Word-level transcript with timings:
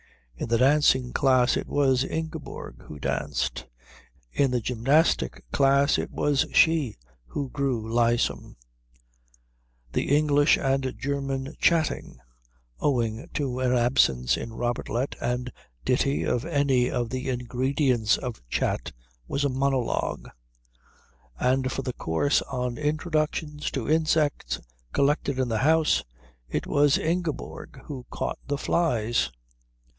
In 0.35 0.47
the 0.47 0.57
dancing 0.57 1.13
class 1.13 1.55
it 1.55 1.67
was 1.67 2.03
Ingeborg 2.03 2.81
who 2.85 2.97
danced. 2.97 3.67
In 4.31 4.49
the 4.49 4.59
gymnastic 4.59 5.45
class 5.51 5.99
it 5.99 6.09
was 6.09 6.47
she 6.51 6.95
who 7.27 7.51
grew 7.51 7.87
lissom. 7.93 8.55
The 9.93 10.09
English 10.17 10.57
and 10.57 10.95
German 10.97 11.53
Chatting, 11.59 12.17
owing 12.79 13.29
to 13.35 13.59
an 13.59 13.73
absence 13.73 14.37
in 14.37 14.49
Robertlet 14.53 15.15
and 15.21 15.51
Ditti 15.85 16.23
of 16.23 16.45
any 16.45 16.89
of 16.89 17.11
the 17.11 17.29
ingredients 17.29 18.17
of 18.17 18.41
chat, 18.49 18.91
was 19.27 19.43
a 19.45 19.49
monologue; 19.49 20.27
and 21.39 21.71
for 21.71 21.83
the 21.83 21.93
course 21.93 22.41
on 22.41 22.79
Introductions 22.79 23.69
to 23.69 23.87
Insects 23.87 24.59
Collected 24.93 25.37
in 25.37 25.49
the 25.49 25.59
House 25.59 26.03
it 26.49 26.65
was 26.65 26.97
Ingeborg 26.97 27.79
who 27.85 28.07
caught 28.09 28.39
the 28.47 28.57
flies. 28.57 29.29